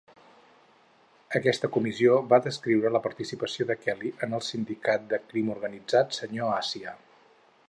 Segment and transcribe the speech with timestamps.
[1.39, 6.55] Aquesta comissió va descriure la participació de Kelly en el sindicat de crim organitzat senyor
[6.61, 7.01] Àsia.